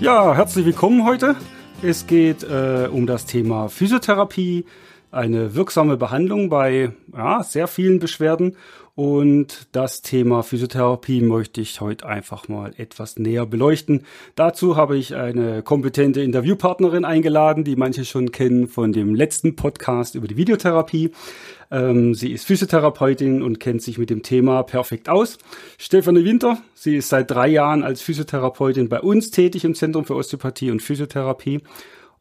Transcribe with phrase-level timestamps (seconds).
[0.00, 1.34] Ja, herzlich willkommen heute.
[1.82, 4.64] Es geht äh, um das Thema Physiotherapie,
[5.10, 8.54] eine wirksame Behandlung bei ja, sehr vielen Beschwerden.
[8.98, 14.04] Und das Thema Physiotherapie möchte ich heute einfach mal etwas näher beleuchten.
[14.34, 20.16] Dazu habe ich eine kompetente Interviewpartnerin eingeladen, die manche schon kennen von dem letzten Podcast
[20.16, 21.12] über die Videotherapie.
[21.70, 25.38] Ähm, sie ist Physiotherapeutin und kennt sich mit dem Thema perfekt aus.
[25.78, 30.16] Stefanie Winter, sie ist seit drei Jahren als Physiotherapeutin bei uns tätig im Zentrum für
[30.16, 31.60] Osteopathie und Physiotherapie.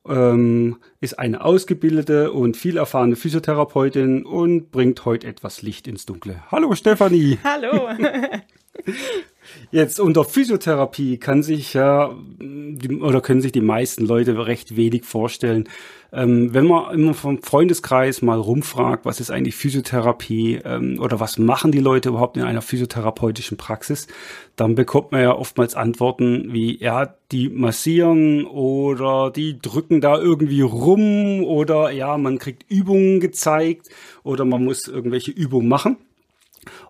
[0.10, 6.44] Ähm, ist eine ausgebildete und viel erfahrene Physiotherapeutin und bringt heute etwas Licht ins Dunkle.
[6.52, 7.38] Hallo Stefanie.
[7.44, 7.90] Hallo.
[9.72, 12.16] Jetzt unter Physiotherapie kann sich ja
[13.02, 15.68] oder können sich die meisten Leute recht wenig vorstellen.
[16.14, 21.38] Ähm, wenn man immer vom Freundeskreis mal rumfragt, was ist eigentlich Physiotherapie ähm, oder was
[21.38, 24.08] machen die Leute überhaupt in einer physiotherapeutischen Praxis,
[24.56, 30.62] dann bekommt man ja oftmals Antworten wie, ja, die massieren oder die drücken da irgendwie
[30.62, 33.90] rum oder ja, man kriegt Übungen gezeigt
[34.24, 35.98] oder man muss irgendwelche Übungen machen.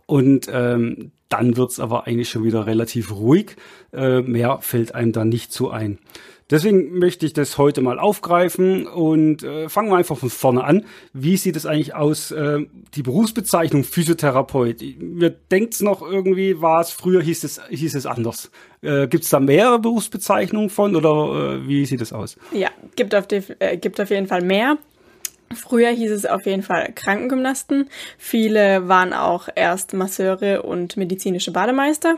[0.05, 3.55] Und ähm, dann wird's aber eigentlich schon wieder relativ ruhig.
[3.93, 5.99] Äh, mehr fällt einem da nicht so ein.
[6.49, 10.85] Deswegen möchte ich das heute mal aufgreifen und äh, fangen wir einfach von vorne an.
[11.11, 14.81] Wie sieht es eigentlich aus, äh, die Berufsbezeichnung Physiotherapeut?
[14.97, 18.49] Mir denkt's noch irgendwie, war es, früher hieß es, hieß es anders.
[18.81, 22.37] Äh, gibt da mehrere Berufsbezeichnungen von oder äh, wie sieht es aus?
[22.53, 24.77] Ja, gibt auf, die, äh, gibt auf jeden Fall mehr.
[25.55, 27.89] Früher hieß es auf jeden Fall Krankengymnasten.
[28.17, 32.17] Viele waren auch erst Masseure und medizinische Bademeister.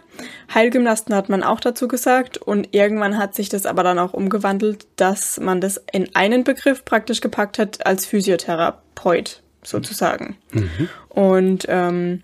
[0.54, 4.88] Heilgymnasten hat man auch dazu gesagt und irgendwann hat sich das aber dann auch umgewandelt,
[4.96, 10.38] dass man das in einen Begriff praktisch gepackt hat als Physiotherapeut sozusagen.
[10.52, 10.90] Mhm.
[11.10, 12.24] Und ähm,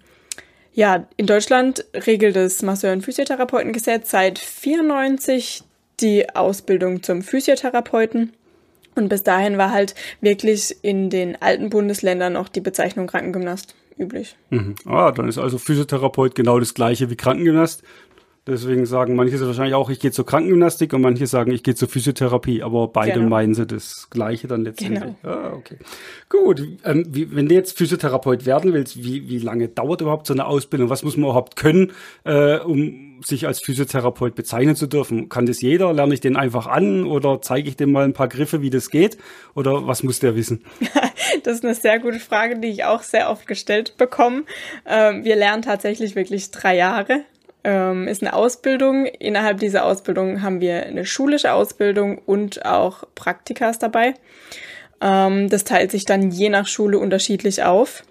[0.74, 5.64] ja, in Deutschland regelt das Masseur- und Physiotherapeutengesetz seit 94
[6.02, 8.34] die Ausbildung zum Physiotherapeuten.
[8.96, 14.36] Und bis dahin war halt wirklich in den alten Bundesländern noch die Bezeichnung Krankengymnast üblich.
[14.50, 14.76] Mhm.
[14.86, 17.84] Ah, dann ist also Physiotherapeut genau das gleiche wie Krankengymnast.
[18.48, 21.88] Deswegen sagen manche wahrscheinlich auch, ich gehe zur Krankengymnastik und manche sagen, ich gehe zur
[21.88, 23.30] Physiotherapie, aber beide genau.
[23.30, 25.16] meinen sie das Gleiche dann letztendlich.
[25.24, 25.34] Genau.
[25.34, 25.78] Ah, okay.
[26.30, 30.34] Gut, ähm, wie, wenn du jetzt Physiotherapeut werden willst, wie, wie lange dauert überhaupt so
[30.34, 30.92] eine Ausbildung?
[30.92, 31.92] Was muss man überhaupt können,
[32.24, 35.28] äh, um sich als Physiotherapeut bezeichnen zu dürfen?
[35.28, 35.92] Kann das jeder?
[35.92, 38.92] Lerne ich den einfach an oder zeige ich dem mal ein paar Griffe, wie das
[38.92, 39.18] geht?
[39.56, 40.64] Oder was muss der wissen?
[41.44, 44.44] das ist eine sehr gute Frage, die ich auch sehr oft gestellt bekomme.
[44.86, 47.26] Ähm, wir lernen tatsächlich wirklich drei Jahre
[47.66, 49.08] ähm, ist eine Ausbildung.
[49.08, 54.14] Innerhalb dieser Ausbildung haben wir eine schulische Ausbildung und auch Praktikas dabei.
[55.02, 58.04] Ähm, das teilt sich dann je nach Schule unterschiedlich auf.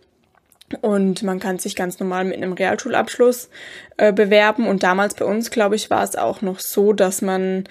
[0.81, 3.48] Und man kann sich ganz normal mit einem Realschulabschluss
[3.97, 4.66] äh, bewerben.
[4.66, 7.64] Und damals bei uns, glaube ich, war es auch noch so, dass man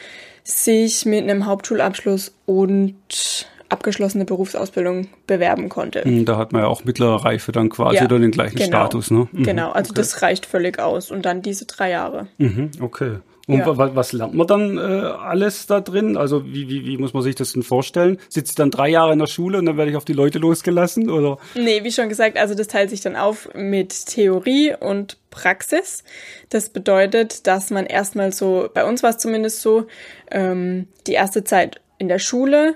[0.44, 6.04] sich mit einem Hauptschulabschluss und abgeschlossene Berufsausbildung bewerben konnte.
[6.04, 8.68] Hm, da hat man ja auch mittlere Reife dann quasi ja, oder den gleichen genau,
[8.68, 9.28] Status, ne?
[9.32, 10.00] Mhm, genau, also okay.
[10.00, 12.28] das reicht völlig aus und dann diese drei Jahre.
[12.38, 13.18] Mhm, okay.
[13.46, 13.96] Und ja.
[13.96, 16.16] was lernt man dann äh, alles da drin?
[16.16, 18.18] Also wie, wie, wie muss man sich das denn vorstellen?
[18.30, 21.10] Sitzt dann drei Jahre in der Schule und dann werde ich auf die Leute losgelassen?
[21.10, 21.38] Oder?
[21.54, 26.06] Nee, wie schon gesagt, also das teilt sich dann auf mit Theorie und Praxis.
[26.50, 29.88] Das bedeutet, dass man erstmal so, bei uns war es zumindest so,
[30.32, 32.76] ähm, die erste Zeit in der Schule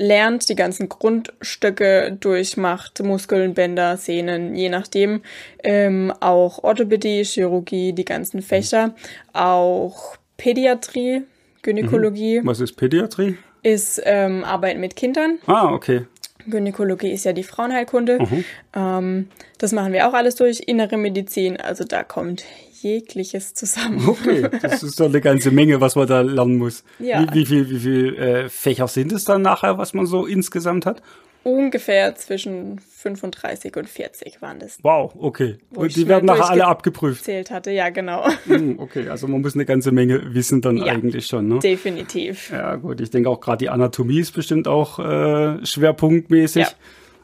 [0.00, 5.20] lernt, die ganzen Grundstücke durchmacht, Muskeln, Bänder, Sehnen, je nachdem.
[5.62, 8.94] Ähm, auch Orthopädie, Chirurgie, die ganzen Fächer,
[9.34, 11.22] auch Pädiatrie,
[11.62, 12.40] Gynäkologie.
[12.40, 12.46] Mhm.
[12.46, 13.36] Was ist Pädiatrie?
[13.62, 15.38] Ist ähm, Arbeit mit Kindern.
[15.46, 16.06] Ah, okay.
[16.46, 18.20] Gynäkologie ist ja die Frauenheilkunde.
[18.20, 18.44] Mhm.
[18.74, 20.60] Ähm, das machen wir auch alles durch.
[20.66, 22.44] Innere Medizin, also da kommt
[22.82, 24.06] jegliches zusammen.
[24.06, 26.84] Okay, das ist doch eine ganze Menge, was man da lernen muss.
[26.98, 27.22] Ja.
[27.22, 30.86] Wie, wie viel, wie viel äh, Fächer sind es dann nachher, was man so insgesamt
[30.86, 31.02] hat?
[31.42, 34.78] Ungefähr zwischen 35 und 40 waren das.
[34.82, 35.56] Wow, okay.
[35.74, 37.24] Und die werden nachher alle abgeprüft.
[37.24, 38.28] Zählt hatte, ja, genau.
[38.46, 41.58] Hm, okay, also man muss eine ganze Menge wissen dann ja, eigentlich schon, ne?
[41.60, 42.50] Definitiv.
[42.50, 43.00] Ja, gut.
[43.00, 46.62] Ich denke auch gerade die Anatomie ist bestimmt auch äh, schwerpunktmäßig.
[46.62, 46.68] Ja.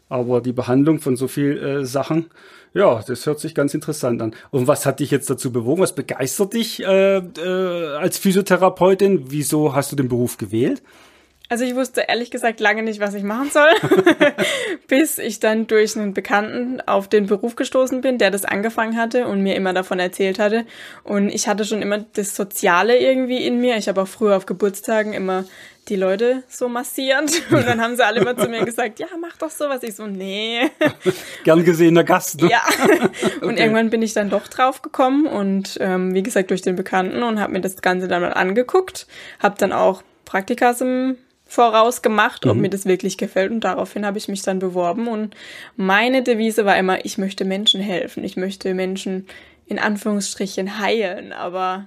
[0.08, 2.26] Aber die Behandlung von so viel äh, Sachen,
[2.74, 4.34] ja, das hört sich ganz interessant an.
[4.50, 5.82] Und was hat dich jetzt dazu bewogen?
[5.82, 9.30] Was begeistert dich äh, äh, als Physiotherapeutin?
[9.30, 10.82] Wieso hast du den Beruf gewählt?
[11.48, 13.70] Also ich wusste ehrlich gesagt lange nicht, was ich machen soll,
[14.88, 19.28] bis ich dann durch einen Bekannten auf den Beruf gestoßen bin, der das angefangen hatte
[19.28, 20.66] und mir immer davon erzählt hatte.
[21.04, 23.76] Und ich hatte schon immer das Soziale irgendwie in mir.
[23.76, 25.44] Ich habe auch früher auf Geburtstagen immer
[25.88, 29.36] die Leute so massiert und dann haben sie alle immer zu mir gesagt, ja, mach
[29.36, 29.84] doch sowas.
[29.84, 30.68] Ich so, nee.
[31.44, 32.42] Gern gesehener Gast.
[32.42, 32.50] Ne?
[32.50, 32.62] Ja.
[33.40, 33.62] Und okay.
[33.62, 37.40] irgendwann bin ich dann doch drauf gekommen und ähm, wie gesagt durch den Bekannten und
[37.40, 39.06] habe mir das Ganze dann mal angeguckt,
[39.38, 41.16] habe dann auch Praktikas im
[41.46, 42.62] voraus gemacht, ob mhm.
[42.62, 43.52] mir das wirklich gefällt.
[43.52, 45.08] Und daraufhin habe ich mich dann beworben.
[45.08, 45.34] Und
[45.76, 48.24] meine Devise war immer, ich möchte Menschen helfen.
[48.24, 49.26] Ich möchte Menschen
[49.66, 51.32] in Anführungsstrichen heilen.
[51.32, 51.86] Aber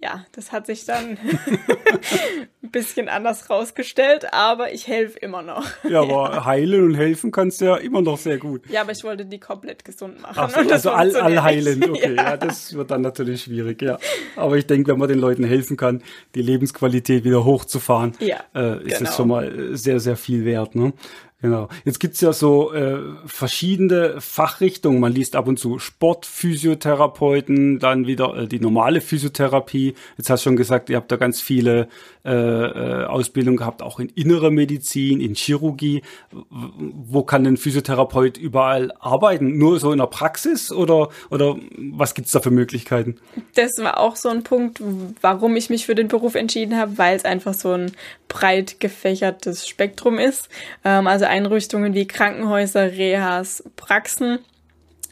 [0.00, 1.18] ja, das hat sich dann
[2.62, 5.66] ein bisschen anders rausgestellt, aber ich helfe immer noch.
[5.88, 6.44] Ja, aber ja.
[6.44, 8.68] heilen und helfen kannst du ja immer noch sehr gut.
[8.70, 10.34] Ja, aber ich wollte die komplett gesund machen.
[10.36, 12.14] Ach so, also all, allheilend, okay.
[12.14, 12.30] Ja.
[12.30, 12.36] ja.
[12.36, 13.98] das wird dann natürlich schwierig, ja.
[14.36, 16.02] Aber ich denke, wenn man den Leuten helfen kann,
[16.36, 19.10] die Lebensqualität wieder hochzufahren, ja, äh, ist genau.
[19.10, 20.76] es schon mal sehr, sehr viel wert.
[20.76, 20.92] Ne?
[21.40, 21.68] Genau.
[21.84, 24.98] Jetzt gibt's ja so äh, verschiedene Fachrichtungen.
[24.98, 29.94] Man liest ab und zu Sportphysiotherapeuten, dann wieder äh, die normale Physiotherapie.
[30.16, 31.86] Jetzt hast du schon gesagt, ihr habt da ganz viele
[32.24, 36.02] äh, äh, Ausbildungen gehabt, auch in innerer Medizin, in Chirurgie.
[36.50, 39.58] Wo kann ein Physiotherapeut überall arbeiten?
[39.58, 43.14] Nur so in der Praxis oder, oder was gibt's da für Möglichkeiten?
[43.54, 44.82] Das war auch so ein Punkt,
[45.20, 47.92] warum ich mich für den Beruf entschieden habe, weil es einfach so ein
[48.26, 50.50] breit gefächertes Spektrum ist.
[50.84, 54.38] Ähm, also Einrichtungen wie Krankenhäuser, Rehas, Praxen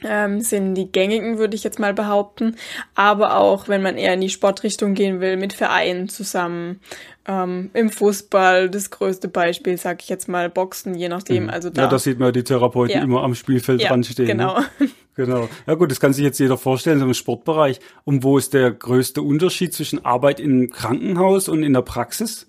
[0.05, 2.57] ähm, sind die gängigen, würde ich jetzt mal behaupten.
[2.95, 6.81] Aber auch, wenn man eher in die Sportrichtung gehen will, mit Vereinen zusammen.
[7.29, 11.45] Ähm, Im Fußball, das größte Beispiel, sag ich jetzt mal, Boxen, je nachdem.
[11.45, 11.51] Mhm.
[11.51, 13.03] Also da, ja, da sieht man die Therapeuten ja.
[13.03, 14.27] immer am Spielfeld ja, dran stehen.
[14.27, 14.33] Ne?
[14.33, 14.59] Genau.
[14.59, 14.67] Ne?
[15.17, 15.49] Genau.
[15.67, 17.81] Ja gut, das kann sich jetzt jeder vorstellen, so im Sportbereich.
[18.05, 22.47] Und wo ist der größte Unterschied zwischen Arbeit im Krankenhaus und in der Praxis?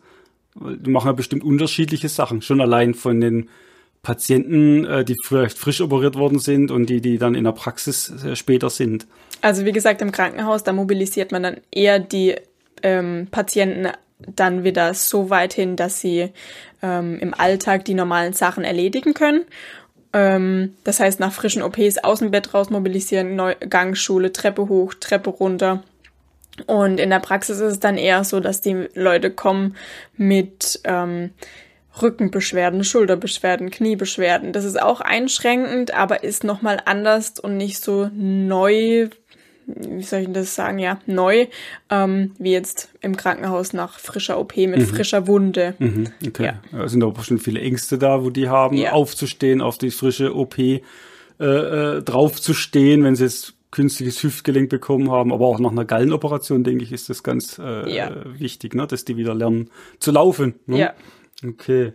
[0.59, 2.41] Die machen ja bestimmt unterschiedliche Sachen.
[2.41, 3.49] Schon allein von den
[4.01, 8.09] Patienten, äh, die vielleicht frisch operiert worden sind und die, die dann in der Praxis
[8.23, 9.05] äh, später sind.
[9.41, 12.35] Also wie gesagt, im Krankenhaus, da mobilisiert man dann eher die
[12.83, 13.89] ähm, Patienten
[14.19, 16.29] dann wieder so weit hin, dass sie
[16.81, 19.45] ähm, im Alltag die normalen Sachen erledigen können.
[20.13, 24.93] Ähm, das heißt, nach frischen OPs aus dem Bett raus mobilisieren, Neu Gangschule, Treppe hoch,
[24.93, 25.83] Treppe runter.
[26.65, 29.75] Und in der Praxis ist es dann eher so, dass die Leute kommen
[30.15, 31.31] mit ähm,
[32.01, 34.53] Rückenbeschwerden, Schulterbeschwerden, Kniebeschwerden.
[34.53, 39.09] Das ist auch einschränkend, aber ist nochmal anders und nicht so neu,
[39.65, 41.47] wie soll ich das sagen, ja, neu,
[41.89, 44.85] ähm, wie jetzt im Krankenhaus nach frischer OP mit mhm.
[44.85, 45.75] frischer Wunde.
[45.79, 46.45] Mhm, okay.
[46.45, 46.61] Ja.
[46.71, 48.93] Da sind aber bestimmt viele Ängste da, wo die haben, ja.
[48.93, 50.79] aufzustehen, auf die frische OP äh,
[51.39, 56.83] äh, draufzustehen, wenn sie jetzt künstliches Hüftgelenk bekommen haben, aber auch nach einer Gallenoperation, denke
[56.83, 58.11] ich, ist das ganz äh, ja.
[58.39, 58.87] wichtig, ne?
[58.87, 59.69] dass die wieder lernen
[59.99, 60.55] zu laufen.
[60.65, 60.79] Ne?
[60.79, 60.93] Ja.
[61.45, 61.93] Okay,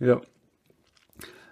[0.00, 0.20] ja.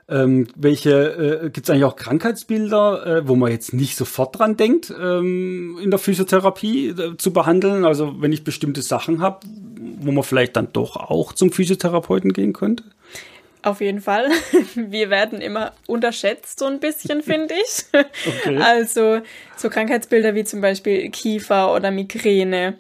[0.09, 4.57] Ähm, welche äh, gibt es eigentlich auch Krankheitsbilder, äh, wo man jetzt nicht sofort dran
[4.57, 7.85] denkt, ähm, in der Physiotherapie äh, zu behandeln?
[7.85, 9.47] Also wenn ich bestimmte Sachen habe,
[10.01, 12.85] wo man vielleicht dann doch auch zum Physiotherapeuten gehen könnte?
[13.63, 14.29] Auf jeden Fall.
[14.75, 17.85] Wir werden immer unterschätzt, so ein bisschen, finde ich.
[17.93, 18.59] Okay.
[18.59, 19.21] Also
[19.57, 22.75] so Krankheitsbilder wie zum Beispiel Kiefer oder Migräne.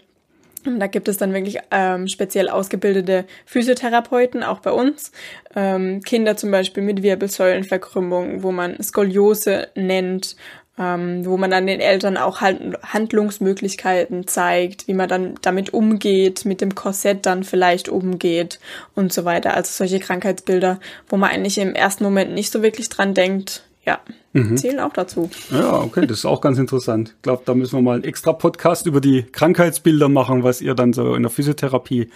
[0.64, 5.10] Da gibt es dann wirklich ähm, speziell ausgebildete Physiotherapeuten, auch bei uns.
[5.56, 10.36] Ähm, Kinder zum Beispiel mit Wirbelsäulenverkrümmung, wo man Skoliose nennt
[10.78, 16.44] ähm, wo man dann den Eltern auch halt Handlungsmöglichkeiten zeigt, wie man dann damit umgeht,
[16.44, 18.58] mit dem Korsett dann vielleicht umgeht
[18.94, 19.54] und so weiter.
[19.54, 23.98] Also solche Krankheitsbilder, wo man eigentlich im ersten Moment nicht so wirklich dran denkt, ja,
[24.32, 24.56] mhm.
[24.56, 25.28] zählen auch dazu.
[25.50, 27.14] Ja, okay, das ist auch ganz interessant.
[27.16, 30.74] Ich glaube, da müssen wir mal einen extra Podcast über die Krankheitsbilder machen, was ihr
[30.74, 32.08] dann so in der Physiotherapie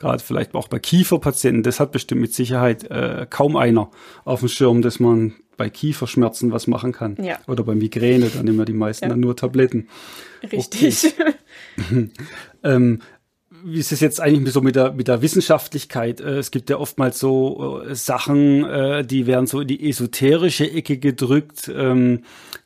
[0.00, 3.90] gerade vielleicht auch bei Kieferpatienten, das hat bestimmt mit Sicherheit äh, kaum einer
[4.24, 7.16] auf dem Schirm, dass man bei Kieferschmerzen was machen kann.
[7.22, 7.38] Ja.
[7.46, 9.10] Oder bei Migräne, dann nehmen ja die meisten ja.
[9.10, 9.88] dann nur Tabletten.
[10.50, 11.14] Richtig.
[11.78, 12.08] Okay.
[12.64, 13.00] ähm,
[13.62, 16.20] wie ist es jetzt eigentlich so mit der, mit der Wissenschaftlichkeit?
[16.20, 20.70] Äh, es gibt ja oftmals so äh, Sachen, äh, die werden so in die esoterische
[20.70, 21.70] Ecke gedrückt.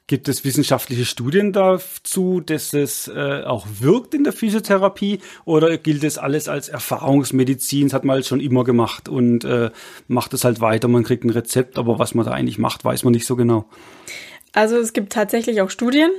[0.06, 6.04] Gibt es wissenschaftliche Studien dazu, dass es äh, auch wirkt in der Physiotherapie oder gilt
[6.04, 7.87] es alles als Erfahrungsmedizin?
[7.87, 9.70] Das hat man halt schon immer gemacht und äh,
[10.06, 10.88] macht es halt weiter.
[10.88, 13.64] Man kriegt ein Rezept, aber was man da eigentlich macht, weiß man nicht so genau.
[14.52, 16.11] Also es gibt tatsächlich auch Studien.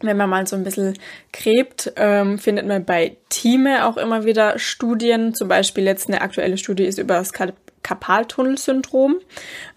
[0.00, 0.98] Wenn man mal so ein bisschen
[1.32, 5.34] gräbt, ähm, findet man bei Thieme auch immer wieder Studien.
[5.34, 9.20] Zum Beispiel jetzt eine aktuelle Studie ist über Skalp Karpaltunnelsyndrom.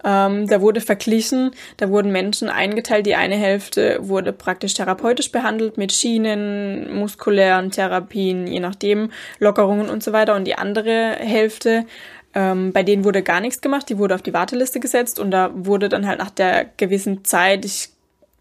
[0.04, 3.06] Ähm, da wurde verglichen, da wurden Menschen eingeteilt.
[3.06, 10.02] Die eine Hälfte wurde praktisch therapeutisch behandelt mit Schienen, muskulären Therapien, je nachdem, Lockerungen und
[10.02, 10.36] so weiter.
[10.36, 11.86] Und die andere Hälfte
[12.34, 15.50] ähm, bei denen wurde gar nichts gemacht, die wurde auf die Warteliste gesetzt und da
[15.54, 17.90] wurde dann halt nach der gewissen Zeit, ich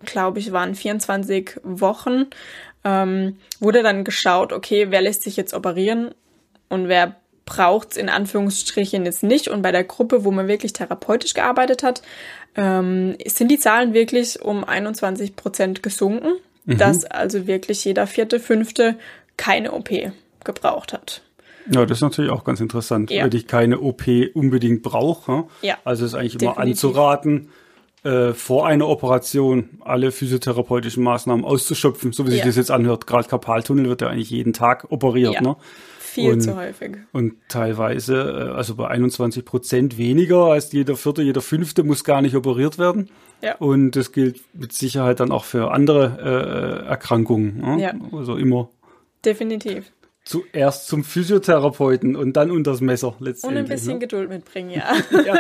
[0.05, 2.27] glaube, ich waren 24 Wochen,
[2.85, 6.15] ähm, wurde dann geschaut, okay, wer lässt sich jetzt operieren
[6.69, 7.17] und wer
[7.47, 9.49] braucht es in Anführungsstrichen jetzt nicht.
[9.49, 12.03] Und bei der Gruppe, wo man wirklich therapeutisch gearbeitet hat,
[12.57, 16.33] ähm, sind die Zahlen wirklich um 21 Prozent gesunken,
[16.67, 16.77] mhm.
[16.77, 18.97] dass also wirklich jeder vierte, fünfte
[19.37, 19.91] keine OP
[20.45, 21.23] gebraucht hat.
[21.71, 23.25] Ja, das ist natürlich auch ganz interessant, ja.
[23.25, 24.03] wenn ich keine OP
[24.35, 25.45] unbedingt brauche.
[25.63, 25.79] Ja.
[25.85, 26.85] Also ist eigentlich immer Definitiv.
[26.85, 27.49] anzuraten,
[28.05, 32.47] äh, vor einer Operation alle physiotherapeutischen Maßnahmen auszuschöpfen, so wie sich ja.
[32.47, 33.07] das jetzt anhört.
[33.07, 35.41] Gerade Karpaltunnel wird ja eigentlich jeden Tag operiert, ja.
[35.41, 35.57] ne?
[36.17, 36.97] Viel und, zu häufig.
[37.13, 42.23] Und teilweise, äh, also bei 21 Prozent weniger als jeder vierte, jeder fünfte muss gar
[42.23, 43.09] nicht operiert werden.
[43.43, 43.57] Ja.
[43.57, 47.61] Und das gilt mit Sicherheit dann auch für andere äh, Erkrankungen.
[47.61, 47.83] Ne?
[47.83, 47.95] Ja.
[48.13, 48.71] Also immer.
[49.25, 49.93] Definitiv
[50.27, 53.63] zuerst zum Physiotherapeuten und dann unters Messer letztendlich.
[53.63, 53.99] Und ein bisschen ne?
[54.01, 54.93] Geduld mitbringen, ja.
[55.25, 55.37] ja.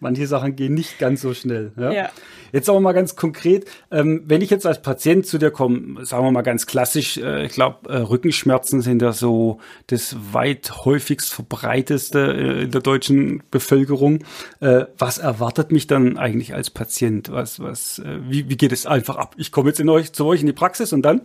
[0.00, 1.72] Manche Sachen gehen nicht ganz so schnell.
[1.78, 1.90] Ja.
[1.90, 2.10] ja.
[2.52, 6.24] Jetzt aber mal ganz konkret, ähm, wenn ich jetzt als Patient zu dir komme, sagen
[6.24, 11.32] wir mal ganz klassisch, äh, ich glaube, äh, Rückenschmerzen sind ja so das weit häufigst
[11.32, 14.24] verbreiteste äh, in der deutschen Bevölkerung.
[14.60, 17.32] Äh, was erwartet mich dann eigentlich als Patient?
[17.32, 19.36] Was, was, äh, wie, wie geht es einfach ab?
[19.38, 21.22] Ich komme jetzt in euch, zu euch in die Praxis und dann?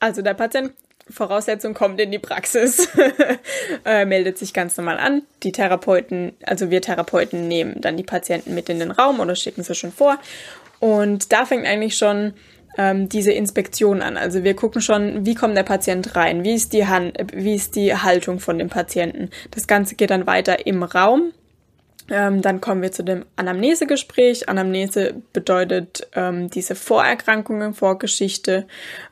[0.00, 0.72] Also der Patient
[1.10, 2.88] Voraussetzung kommt in die Praxis,
[3.84, 5.22] äh, meldet sich ganz normal an.
[5.42, 9.62] Die Therapeuten, also wir Therapeuten nehmen dann die Patienten mit in den Raum oder schicken
[9.62, 10.18] sie schon vor.
[10.78, 12.34] Und da fängt eigentlich schon
[12.78, 14.16] ähm, diese Inspektion an.
[14.16, 17.76] Also wir gucken schon, wie kommt der Patient rein, wie ist die Hand, wie ist
[17.76, 19.30] die Haltung von dem Patienten.
[19.50, 21.32] Das Ganze geht dann weiter im Raum.
[22.10, 24.48] Ähm, dann kommen wir zu dem Anamnesegespräch.
[24.48, 28.66] Anamnese bedeutet ähm, diese Vorerkrankungen, Vorgeschichte,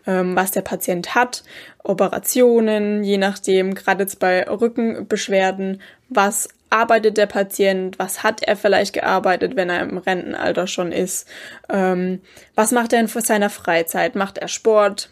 [0.06, 1.44] ähm, was der Patient hat,
[1.82, 8.92] Operationen, je nachdem, gerade jetzt bei Rückenbeschwerden, was arbeitet der Patient, was hat er vielleicht
[8.92, 11.28] gearbeitet, wenn er im Rentenalter schon ist,
[11.68, 12.20] ähm,
[12.54, 15.10] was macht er in seiner Freizeit, macht er Sport,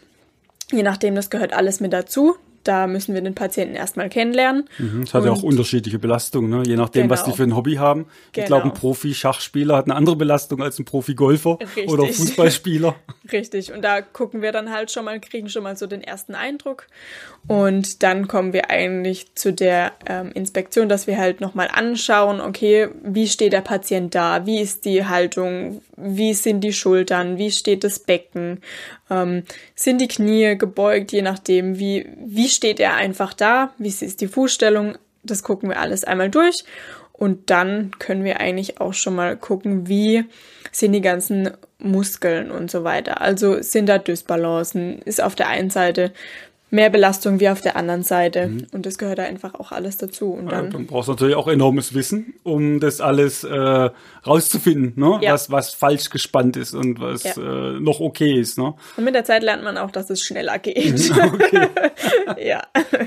[0.71, 4.69] je nachdem, das gehört alles mit dazu da müssen wir den Patienten erstmal kennenlernen.
[4.77, 6.63] Mhm, das hat ja auch unterschiedliche Belastungen, ne?
[6.65, 7.13] je nachdem, genau.
[7.13, 8.05] was die für ein Hobby haben.
[8.31, 8.43] Genau.
[8.43, 12.95] Ich glaube, ein Profi-Schachspieler hat eine andere Belastung als ein Profi-Golfer oder Fußballspieler.
[13.31, 16.35] Richtig, und da gucken wir dann halt schon mal, kriegen schon mal so den ersten
[16.35, 16.87] Eindruck.
[17.47, 22.89] Und dann kommen wir eigentlich zu der ähm, Inspektion, dass wir halt nochmal anschauen, okay,
[23.03, 27.83] wie steht der Patient da, wie ist die Haltung, wie sind die Schultern, wie steht
[27.83, 28.61] das Becken,
[29.09, 29.43] ähm,
[29.75, 34.27] sind die Knie gebeugt, je nachdem, wie, wie steht er einfach da, wie ist die
[34.27, 36.63] Fußstellung, das gucken wir alles einmal durch
[37.13, 40.25] und dann können wir eigentlich auch schon mal gucken, wie
[40.71, 43.21] sind die ganzen Muskeln und so weiter.
[43.21, 46.13] Also sind da Dysbalancen, ist auf der einen Seite
[46.71, 48.47] mehr Belastung wie auf der anderen Seite.
[48.47, 48.67] Mhm.
[48.71, 50.31] Und das gehört da einfach auch alles dazu.
[50.31, 53.89] Und dann, ja, dann brauchst du natürlich auch enormes Wissen, um das alles äh,
[54.25, 55.19] rauszufinden, ne?
[55.21, 55.33] Ja.
[55.33, 57.33] was, was falsch gespannt ist und was ja.
[57.37, 58.57] äh, noch okay ist.
[58.57, 58.73] Ne?
[58.97, 61.11] Und mit der Zeit lernt man auch, dass es schneller geht.
[61.33, 61.67] okay.
[62.45, 62.61] ja.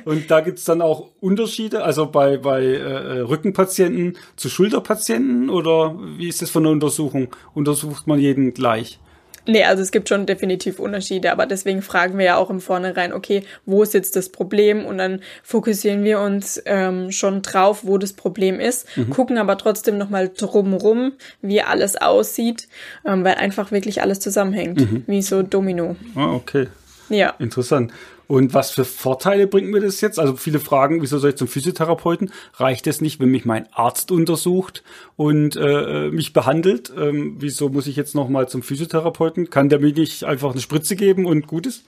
[0.04, 6.28] Und da gibt's dann auch Unterschiede, also bei, bei äh, Rückenpatienten zu Schulterpatienten oder wie
[6.28, 7.28] ist das von der Untersuchung?
[7.54, 8.98] Untersucht man jeden gleich?
[9.46, 13.12] Nee, also es gibt schon definitiv Unterschiede, aber deswegen fragen wir ja auch im Vornherein,
[13.12, 14.84] okay, wo ist jetzt das Problem?
[14.84, 19.10] Und dann fokussieren wir uns ähm, schon drauf, wo das Problem ist, mhm.
[19.10, 22.68] gucken aber trotzdem nochmal drumrum, wie alles aussieht,
[23.04, 25.04] ähm, weil einfach wirklich alles zusammenhängt, mhm.
[25.06, 25.96] wie so Domino.
[26.14, 26.68] Ah, okay.
[27.08, 27.34] Ja.
[27.38, 27.92] Interessant.
[28.26, 30.18] Und was für Vorteile bringt mir das jetzt?
[30.18, 32.32] Also viele fragen, wieso soll ich zum Physiotherapeuten?
[32.54, 34.82] Reicht es nicht, wenn mich mein Arzt untersucht
[35.16, 36.92] und äh, mich behandelt?
[36.96, 39.50] Ähm, wieso muss ich jetzt nochmal zum Physiotherapeuten?
[39.50, 41.84] Kann der mir nicht einfach eine Spritze geben und gut ist?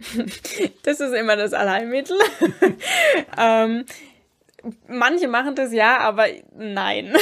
[0.82, 2.16] Das ist immer das Allheilmittel.
[3.38, 3.84] ähm,
[4.88, 6.26] manche machen das ja, aber
[6.56, 7.14] nein.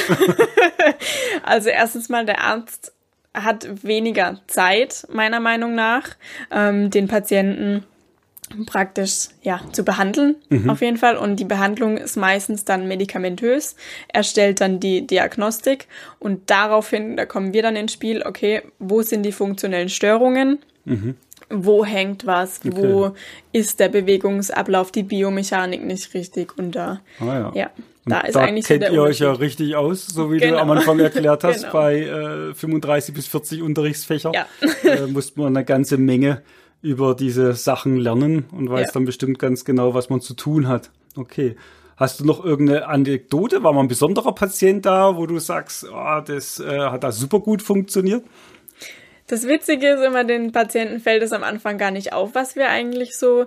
[1.43, 2.93] also erstens mal der Arzt
[3.33, 6.09] hat weniger Zeit, meiner Meinung nach,
[6.51, 7.83] ähm, den Patienten
[8.65, 10.69] praktisch ja zu behandeln mhm.
[10.69, 13.75] auf jeden Fall und die Behandlung ist meistens dann medikamentös
[14.07, 15.87] er stellt dann die Diagnostik
[16.19, 21.15] und daraufhin da kommen wir dann ins Spiel okay wo sind die funktionellen Störungen mhm.
[21.49, 22.75] wo hängt was okay.
[22.75, 23.15] wo
[23.51, 27.51] ist der Bewegungsablauf die Biomechanik nicht richtig und da ah, ja.
[27.55, 27.69] ja
[28.05, 30.55] da ist da eigentlich kennt so ihr euch ja richtig aus, so wie genau.
[30.55, 31.73] du am Anfang erklärt hast, genau.
[31.73, 34.45] bei äh, 35 bis 40 Unterrichtsfächer ja.
[34.83, 36.41] äh, muss man eine ganze Menge
[36.83, 38.91] über diese Sachen lernen und weiß ja.
[38.93, 40.91] dann bestimmt ganz genau, was man zu tun hat.
[41.15, 41.55] Okay.
[41.95, 43.63] Hast du noch irgendeine Anekdote?
[43.63, 47.39] War mal ein besonderer Patient da, wo du sagst, oh, das äh, hat da super
[47.39, 48.25] gut funktioniert?
[49.27, 52.69] Das Witzige ist immer, den Patienten fällt es am Anfang gar nicht auf, was wir
[52.69, 53.45] eigentlich so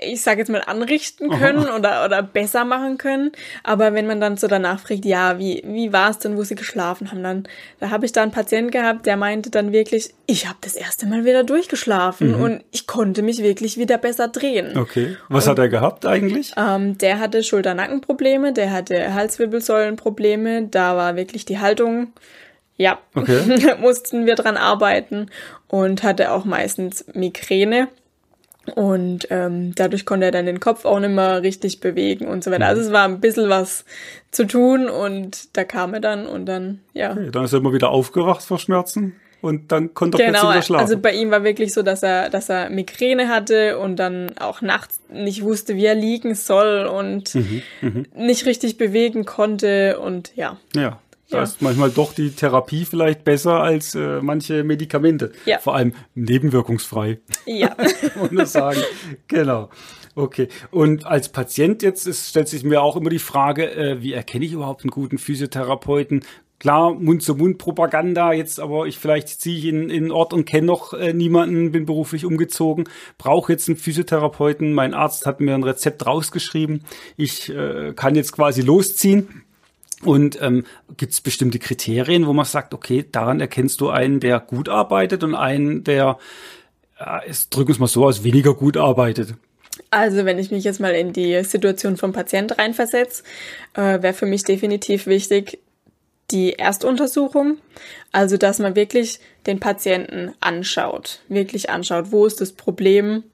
[0.00, 3.32] ich sage jetzt mal, anrichten können oder, oder besser machen können.
[3.62, 6.54] Aber wenn man dann so danach fragt, ja, wie, wie war es denn, wo sie
[6.54, 7.44] geschlafen haben, dann
[7.80, 11.06] da habe ich da einen Patienten gehabt, der meinte dann wirklich, ich habe das erste
[11.06, 12.42] Mal wieder durchgeschlafen mhm.
[12.42, 14.76] und ich konnte mich wirklich wieder besser drehen.
[14.76, 15.16] Okay.
[15.28, 16.52] Was und, hat er gehabt eigentlich?
[16.56, 22.12] Ähm, der hatte Schulter-Nackenprobleme, der hatte Halswirbelsäulenprobleme, da war wirklich die Haltung
[22.78, 23.74] ja, okay.
[23.80, 25.30] mussten wir dran arbeiten
[25.66, 27.88] und hatte auch meistens Migräne.
[28.70, 32.50] Und ähm, dadurch konnte er dann den Kopf auch nicht mehr richtig bewegen und so
[32.50, 32.66] weiter.
[32.66, 33.84] Also es war ein bisschen was
[34.30, 37.12] zu tun und da kam er dann und dann, ja.
[37.12, 40.54] Okay, dann ist er immer wieder aufgewacht vor Schmerzen und dann konnte er genau, plötzlich
[40.54, 40.82] wieder schlafen.
[40.82, 44.62] Also bei ihm war wirklich so, dass er, dass er Migräne hatte und dann auch
[44.62, 48.06] nachts nicht wusste, wie er liegen soll und mhm, mhm.
[48.14, 50.58] nicht richtig bewegen konnte und ja.
[50.74, 51.00] Ja.
[51.30, 51.42] Da ja.
[51.42, 55.32] ist manchmal doch die Therapie vielleicht besser als äh, manche Medikamente.
[55.44, 55.58] Ja.
[55.58, 57.18] Vor allem nebenwirkungsfrei.
[57.44, 57.76] Ja.
[58.18, 58.80] Muss man sagen.
[59.26, 59.68] Genau.
[60.14, 60.48] Okay.
[60.70, 64.46] Und als Patient jetzt ist, stellt sich mir auch immer die Frage, äh, wie erkenne
[64.46, 66.24] ich überhaupt einen guten Physiotherapeuten?
[66.58, 71.12] Klar, Mund-zu-Mund-Propaganda, jetzt aber ich vielleicht ziehe ich in, in Ort und kenne noch äh,
[71.12, 76.82] niemanden, bin beruflich umgezogen, brauche jetzt einen Physiotherapeuten, mein Arzt hat mir ein Rezept rausgeschrieben,
[77.16, 79.44] ich äh, kann jetzt quasi losziehen
[80.04, 80.64] und ähm,
[80.96, 85.24] gibt es bestimmte Kriterien, wo man sagt, okay, daran erkennst du einen, der gut arbeitet
[85.24, 86.18] und einen, der,
[86.98, 89.34] äh, drücken wir es mal so aus, weniger gut arbeitet?
[89.90, 93.22] Also wenn ich mich jetzt mal in die Situation vom Patient reinversetze,
[93.74, 95.58] äh, wäre für mich definitiv wichtig
[96.30, 97.58] die Erstuntersuchung.
[98.12, 103.24] Also dass man wirklich den Patienten anschaut, wirklich anschaut, wo ist das Problem,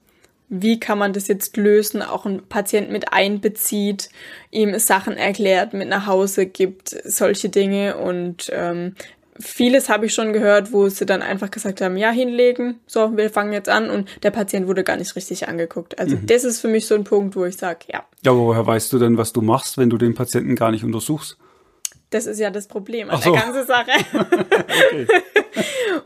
[0.61, 4.09] wie kann man das jetzt lösen, auch einen Patient mit einbezieht,
[4.51, 8.95] ihm Sachen erklärt, mit nach Hause gibt, solche Dinge und ähm,
[9.39, 13.29] vieles habe ich schon gehört, wo sie dann einfach gesagt haben, ja, hinlegen, so, wir
[13.29, 15.99] fangen jetzt an und der Patient wurde gar nicht richtig angeguckt.
[15.99, 16.25] Also mhm.
[16.25, 18.03] das ist für mich so ein Punkt, wo ich sage, ja.
[18.23, 20.83] Ja, aber woher weißt du denn, was du machst, wenn du den Patienten gar nicht
[20.83, 21.37] untersuchst?
[22.15, 23.33] Das ist ja das Problem an so.
[23.33, 23.91] der ganzen Sache.
[24.13, 25.07] okay.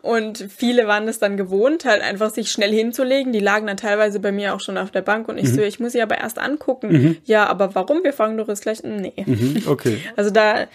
[0.01, 3.31] Und viele waren es dann gewohnt, halt einfach sich schnell hinzulegen.
[3.31, 5.53] Die lagen dann teilweise bei mir auch schon auf der Bank und ich mhm.
[5.53, 6.91] so, ich muss sie aber erst angucken.
[6.91, 7.17] Mhm.
[7.25, 8.03] Ja, aber warum?
[8.03, 8.81] Wir fangen doch jetzt gleich.
[8.81, 9.13] Nee.
[9.23, 9.61] Mhm.
[9.67, 9.99] Okay.
[10.15, 10.65] Also da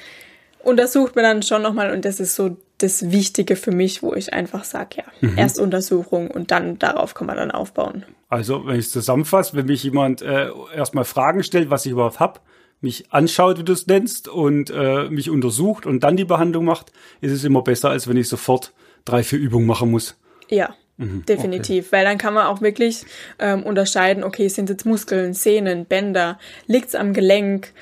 [0.62, 4.32] untersucht man dann schon nochmal und das ist so das Wichtige für mich, wo ich
[4.32, 5.36] einfach sage, ja, mhm.
[5.36, 8.04] erst Untersuchung und dann darauf kann man dann aufbauen.
[8.28, 12.20] Also, wenn ich es zusammenfasse, wenn mich jemand äh, erstmal Fragen stellt, was ich überhaupt
[12.20, 12.40] habe,
[12.84, 16.92] mich anschaut, wie du es nennst, und äh, mich untersucht und dann die Behandlung macht,
[17.20, 18.72] ist es immer besser, als wenn ich sofort
[19.04, 20.16] drei, vier Übungen machen muss.
[20.48, 20.76] Ja.
[20.96, 21.92] Mhm, definitiv, okay.
[21.96, 23.04] weil dann kann man auch wirklich
[23.40, 27.72] ähm, unterscheiden, okay, sind jetzt Muskeln, Sehnen, Bänder, liegt's am Gelenk?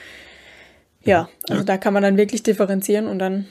[1.04, 1.64] Ja, also ja.
[1.66, 3.46] da kann man dann wirklich differenzieren und dann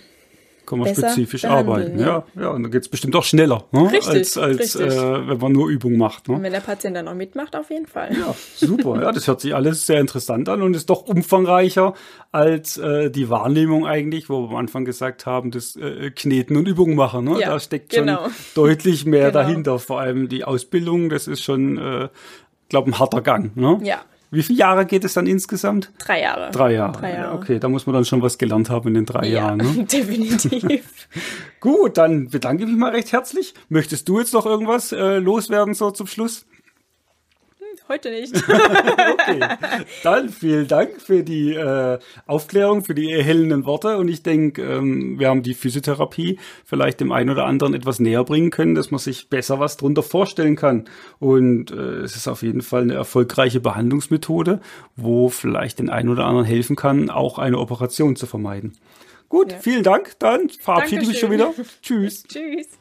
[0.65, 1.99] kann man spezifisch arbeiten.
[1.99, 2.23] Ja.
[2.35, 3.91] ja, ja, und dann geht's bestimmt auch schneller, ne?
[3.91, 4.81] richtig, als, als richtig.
[4.81, 6.27] Äh, wenn man nur Übungen macht.
[6.29, 6.35] Ne?
[6.35, 8.15] Und wenn der Patient dann auch mitmacht, auf jeden Fall.
[8.15, 9.01] Ja, super.
[9.01, 11.93] ja, das hört sich alles sehr interessant an und ist doch umfangreicher
[12.31, 16.67] als äh, die Wahrnehmung eigentlich, wo wir am Anfang gesagt haben, das äh, Kneten und
[16.67, 17.25] Übungen machen.
[17.25, 17.39] Ne?
[17.39, 18.27] Ja, da steckt schon genau.
[18.55, 19.43] deutlich mehr genau.
[19.43, 19.79] dahinter.
[19.79, 22.09] Vor allem die Ausbildung, das ist schon, äh,
[22.69, 23.55] glaube ein harter Gang.
[23.55, 23.79] Ne?
[23.83, 25.91] Ja, wie viele Jahre geht es dann insgesamt?
[25.99, 26.51] Drei Jahre.
[26.51, 26.93] Drei Jahre.
[26.93, 27.35] Drei Jahre.
[27.35, 29.57] Okay, da muss man dann schon was gelernt haben in den drei ja, Jahren.
[29.57, 29.83] Ne?
[29.91, 31.09] definitiv.
[31.59, 33.53] Gut, dann bedanke ich mich mal recht herzlich.
[33.67, 36.45] Möchtest du jetzt noch irgendwas äh, loswerden so zum Schluss?
[37.91, 38.33] Heute nicht.
[38.47, 39.39] okay.
[40.03, 43.97] Dann vielen Dank für die äh, Aufklärung, für die erhellenden Worte.
[43.97, 48.23] Und ich denke, ähm, wir haben die Physiotherapie vielleicht dem einen oder anderen etwas näher
[48.23, 50.85] bringen können, dass man sich besser was drunter vorstellen kann.
[51.19, 54.61] Und äh, es ist auf jeden Fall eine erfolgreiche Behandlungsmethode,
[54.95, 58.77] wo vielleicht den einen oder anderen helfen kann, auch eine Operation zu vermeiden.
[59.27, 59.59] Gut, ja.
[59.59, 60.17] vielen Dank.
[60.19, 61.53] Dann verabschiede ich mich schon wieder.
[61.81, 62.23] Tschüss.
[62.27, 62.80] Tschüss.